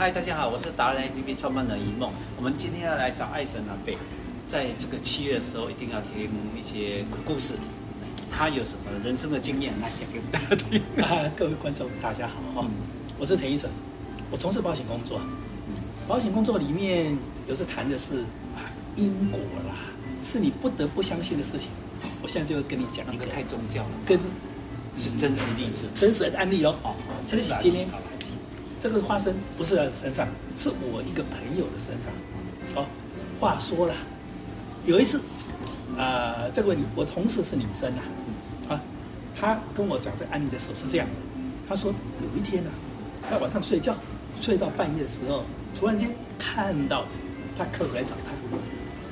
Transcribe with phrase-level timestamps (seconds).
[0.00, 2.10] 嗨，大家好，我是达人 APP 创办人一梦。
[2.34, 3.98] 我们今天要来找爱神南北，
[4.48, 6.26] 在这个七月的时候，一定要听
[6.58, 7.52] 一些鬼故事。
[8.30, 10.80] 他有什么人生的经验来讲给大家听？
[11.04, 12.70] 啊，各位观众，大家好哈，嗯、
[13.18, 13.70] 我是陈一纯，
[14.30, 15.20] 我从事保险工作。
[16.08, 17.14] 保险工作里面
[17.46, 18.24] 有时谈的是
[18.96, 19.38] 因果
[19.68, 19.76] 啦，
[20.24, 21.68] 是你不得不相信的事情。
[22.22, 24.18] 我现在就跟你讲一个太宗教了，跟
[24.96, 26.74] 是真实例子，真实的案例哦。
[26.84, 26.94] 哦，
[27.28, 27.86] 真实今天
[28.80, 30.26] 这个花生不是在身上，
[30.56, 32.10] 是我一个朋友的身上。
[32.74, 32.86] 哦，
[33.38, 33.94] 话说了，
[34.86, 35.18] 有一次
[35.98, 38.02] 啊、呃，这位我同事是女生呐，
[38.70, 38.80] 啊，
[39.38, 41.12] 她跟我讲这个案例的时候是这样的，
[41.68, 42.70] 她说有一天呢、
[43.22, 43.94] 啊，她晚上睡觉
[44.40, 45.44] 睡到半夜的时候，
[45.78, 47.04] 突然间看到
[47.58, 48.32] 她客户来找她，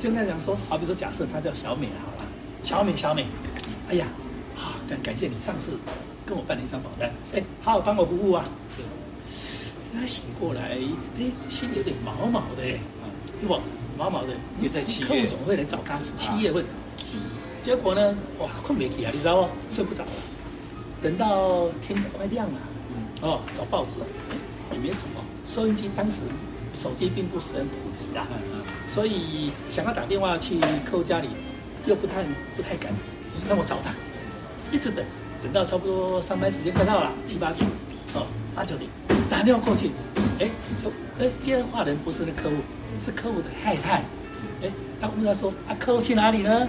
[0.03, 2.25] 就跟她讲说，好比说假设她叫小美好了。
[2.65, 3.27] 小美，小美，
[3.89, 4.07] 哎呀，
[4.55, 5.73] 好感感谢你上次
[6.25, 8.45] 跟我办了一张保单，哎，好好帮我服务啊。
[8.75, 8.83] 是
[9.93, 10.79] 是，他醒过来，
[11.19, 12.79] 哎，心里有点毛毛的，哎，
[13.41, 13.59] 对不？
[13.97, 14.29] 毛毛的。
[14.61, 15.07] 又在七月。
[15.09, 16.65] 客户总会来找他，是七月份。
[17.63, 19.49] 结果呢，哇，困没起啊，你知道吗？
[19.73, 20.11] 睡不着了。
[21.03, 22.59] 等到天快亮了，
[23.23, 24.37] 哦，找报纸，哎，
[24.73, 25.21] 也没什么。
[25.47, 26.23] 收音机当时
[26.75, 28.27] 手机并不是很普及啊，
[28.87, 31.29] 所以想要打电话去客户家里。
[31.87, 32.23] 又不太
[32.55, 32.93] 不太敢，
[33.49, 33.95] 那我找他，
[34.71, 35.03] 一直等，
[35.43, 37.67] 等到差不多上班时间快到了，七八点，
[38.19, 38.91] 哦，八九点，
[39.31, 39.91] 打电话过去，
[40.39, 40.49] 哎，
[40.83, 42.57] 就哎接电话人不是那客户，
[43.01, 44.03] 是客户的太太，
[44.63, 46.69] 哎，他问他说啊，客户去哪里呢？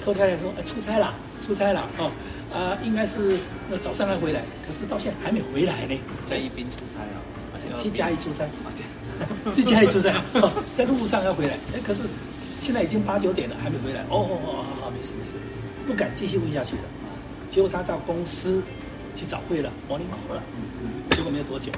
[0.00, 2.10] 客户太太说，哎，出差了，出差了，哦，
[2.54, 7.18] 啊，应该是那早上要回来，可是到现在还没回来呢，在宜宾出差啊，
[7.82, 8.44] 去嘉义出差，
[9.52, 12.02] 去嘉义出差，哦，在路上要回来，哎，可是。
[12.60, 14.02] 现在已经八九点了，还没回来。
[14.10, 15.32] 哦哦哦，好好，没事没事，
[15.86, 16.82] 不敢继续问下去了。
[17.50, 18.62] 结果他到公司
[19.16, 20.42] 去早会了，往里跑了。
[21.10, 21.70] 结果没有多久，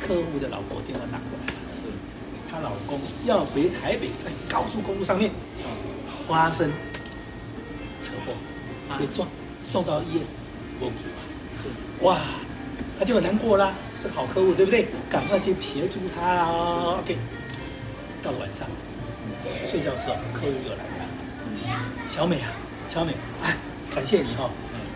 [0.00, 1.84] 客户的老婆电话打过来了，是
[2.50, 5.30] 她老公要回台北，在高速公路上面
[6.26, 6.70] 发生
[8.02, 8.32] 车祸，
[8.98, 9.28] 被撞，
[9.66, 10.22] 送到医院，
[10.80, 11.20] 不治了。
[11.62, 12.18] 是哇，
[12.98, 13.72] 他就很难过啦。
[14.02, 14.86] 这个好客户，对不对？
[15.10, 16.98] 赶快去协助他啊。
[17.02, 17.16] OK，
[18.22, 18.66] 到了晚上。
[19.68, 21.04] 睡觉的时候，客户又来了。
[22.10, 22.50] 小美啊，
[22.88, 23.12] 小美，
[23.42, 23.56] 哎，
[23.94, 24.50] 感谢你哈、哦。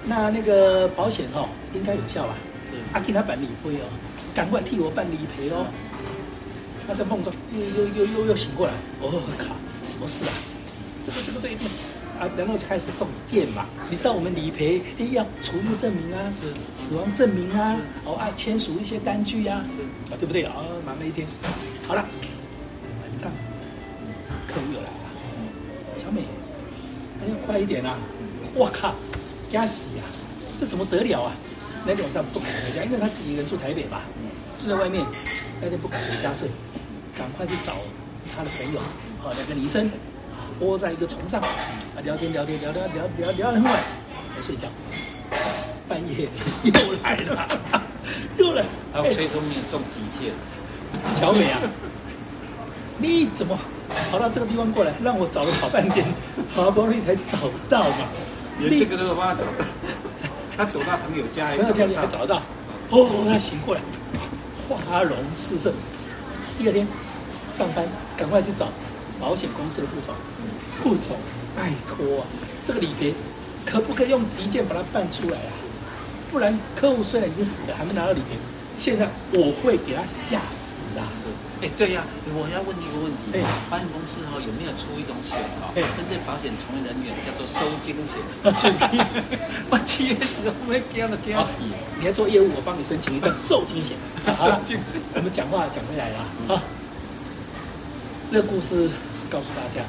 [0.04, 2.34] 那那个保险哈、哦，应该有效吧？
[2.70, 2.76] 是。
[2.92, 3.86] 阿给他办理赔哦，
[4.34, 5.66] 赶快替我办理赔哦。
[6.86, 9.54] 他在梦中又又又又又醒过来，哦靠，
[9.84, 10.32] 什么事啊？
[11.04, 11.68] 这个这个这一定
[12.18, 13.66] 啊，然后就开始送件嘛。
[13.88, 19.80] 你知道我们理赔一要出入证明啊，是死亡证明啊，哦啊，签署一些单据呀、啊，是
[20.12, 20.52] 啊，对不对啊？
[20.84, 21.26] 忙了一天，
[21.86, 22.04] 好了，
[23.02, 23.30] 晚上。
[24.48, 26.20] 客户又来了，小美，
[27.20, 27.96] 那就快一点啊！
[28.54, 28.94] 我靠，
[29.52, 30.02] 该死呀！
[30.58, 31.32] 这怎么得了啊？
[31.84, 34.00] 那天晚上不敢回家，因为他自己一个人住台北吧，
[34.58, 35.04] 住在外面，
[35.60, 36.48] 那天不敢回家睡，
[37.18, 37.74] 赶快去找
[38.34, 38.80] 他的朋友，
[39.20, 39.90] 啊，两个女生，
[40.60, 43.74] 窝在一个床上，啊，聊天聊天聊聊聊聊聊了很晚
[44.34, 44.68] 才睡觉，
[45.86, 46.28] 半夜
[46.64, 47.60] 又来了，
[48.38, 50.32] 又来，还有催促你中急件，
[51.20, 51.60] 小美啊，
[52.96, 53.58] 你怎么？
[54.10, 56.06] 跑到这个地方过来，让我找了好半天，
[56.54, 58.08] 好不容易才找到嘛。
[58.58, 59.64] 连这个都有办法找到。
[60.56, 62.42] 他躲到朋友家，朋友家还找得到。
[62.90, 63.80] 哦，他醒过来，
[64.68, 65.72] 花容失色。
[66.58, 66.86] 第二天
[67.56, 67.86] 上班，
[68.16, 68.68] 赶快去找
[69.18, 70.14] 保险公司的副总。
[70.82, 71.16] 副总，
[71.56, 72.26] 拜托啊，
[72.66, 73.14] 这个理赔
[73.64, 75.52] 可不可以用急件把它办出来啊？
[76.30, 78.36] 不然客户虽然已经死了，还没拿到理赔，
[78.76, 80.81] 现在我会给他吓死。
[81.08, 81.24] 是，
[81.64, 82.04] 哎，对呀，
[82.36, 85.72] 我要问你一个问题，哎，保险公司哈有没有出一种险哈？
[85.72, 88.20] 哎，针对保险从业人员叫做收金险，
[89.72, 91.64] 我七月十号没给了，给死！
[91.98, 93.96] 你要做业务，我帮你申请一张受金险。
[94.36, 96.18] 受惊险，我们讲话讲回来了
[96.52, 96.60] 啊。
[98.30, 99.84] 这个故事是告诉大家，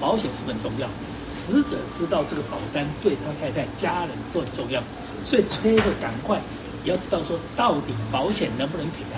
[0.00, 0.88] 保险是很重要，
[1.28, 4.82] 死者知道这个保单对他太太、家人都很重要，
[5.24, 6.40] 所以催着赶快，
[6.84, 9.16] 也要知道说到底保险能不能赔啊？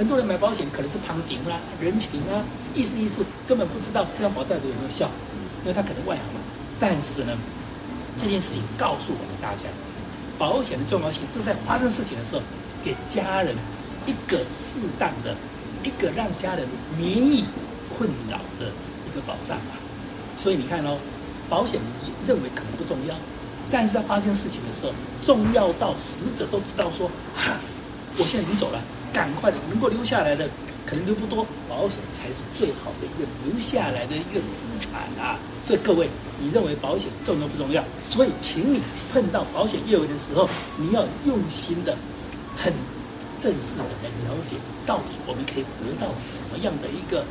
[0.00, 2.40] 很多人买保险可能是旁听啦、人情啊，
[2.74, 3.16] 意思意思，
[3.46, 5.04] 根本不知道这张保单有没有效，
[5.60, 6.40] 因为他可能外行嘛。
[6.80, 7.36] 但是呢，
[8.18, 9.68] 这件事情告诉我们大家，
[10.38, 12.40] 保险的重要性，就在发生事情的时候，
[12.82, 13.54] 给家人
[14.06, 15.36] 一个适当的、
[15.84, 16.66] 一个让家人
[16.96, 17.44] 免于
[17.92, 18.72] 困扰的
[19.04, 19.76] 一个保障吧。
[20.34, 20.96] 所以你看哦，
[21.50, 23.14] 保险你认为可能不重要，
[23.70, 24.94] 但是在发生事情的时候，
[25.26, 27.60] 重要到死者都知道说，哈，
[28.16, 28.80] 我现在已经走了。
[29.12, 30.48] 赶快的，能够留下来的
[30.86, 35.38] 可能留不多，保险才是最好的一个留下来的一个资产啊！
[35.66, 36.08] 所以各位，
[36.40, 37.84] 你认为保险重要不重要？
[38.08, 38.80] 所以，请你
[39.12, 41.96] 碰到保险业务的时候，你要用心的、
[42.56, 42.72] 很
[43.40, 47.24] 正式的来了解，到底我们可以得到什么样的一个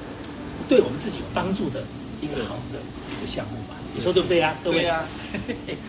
[0.69, 1.83] 对我们自己有帮助的
[2.21, 3.75] 一个好的一个项目吧？
[3.95, 4.55] 你说对不对啊？
[4.63, 5.03] 各位对啊，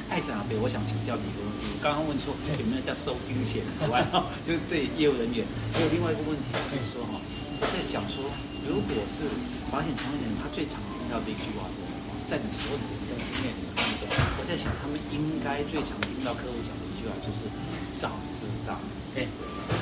[0.08, 1.68] 艾森阿伯，我想请教你一个问题。
[1.70, 4.04] 我刚刚问说有没有叫收惊险以外，
[4.46, 5.44] 就是对业务人员，
[5.74, 7.20] 还有另外一个问题，就是说哈，
[7.60, 8.24] 我在想说，
[8.68, 9.24] 如果是
[9.72, 12.14] 保险从业人员，他最常听到的一句话是什么？
[12.30, 14.06] 在你所有的人生经验里面，
[14.38, 17.50] 我在想他们应该最常听到客户讲的一句话就是
[17.98, 18.78] 早知道。
[19.18, 19.26] 哎，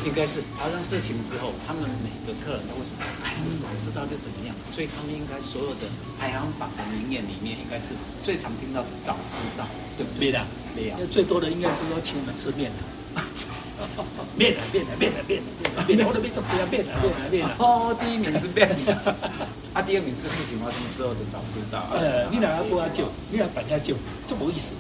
[0.05, 2.93] 应该是发生事情之后，他们每个客人都会说
[3.25, 5.89] ：“哎，我早知道就怎么样。”所以他们应该所有的
[6.19, 9.67] 排行榜的名言里面，应该是最常听到是“早知道”，
[9.99, 10.31] 对不对？
[10.31, 10.47] 对的，
[10.77, 11.07] 没有。
[11.09, 12.81] 最多的应该是说请我们吃面的，
[14.39, 17.55] 面的，面的，面的，面的，面的，我的面就不要面的，面的，面了。
[17.59, 18.95] 哦，第一名是面的，
[19.75, 21.87] 啊，第二名是事情发生之后的早知道。
[21.93, 23.95] 呃，你两个不要救，你两个本要救，
[24.27, 24.71] 就没意思。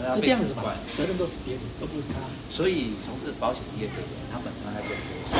[0.00, 0.62] 那这样子吧，
[0.96, 2.20] 责任都是别人，都不是他。
[2.48, 5.36] 所以从事保险业的人，他本身还做博士，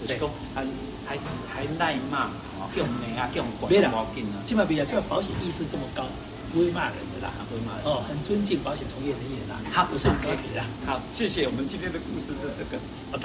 [0.00, 0.62] 就是讲还
[1.06, 1.18] 还
[1.48, 2.30] 还耐骂
[2.60, 4.42] 啊，用骂啊，用管，没毛病啊。
[4.46, 6.04] 起码比较，起码保险意识这么高，
[6.52, 7.84] 不会骂人的啦，不会骂人。
[7.84, 9.58] 哦，很尊敬保险从业人员啦。
[9.72, 10.64] 好，不是很高级啦。
[10.86, 12.78] 好，谢谢我们今天的故事的这个。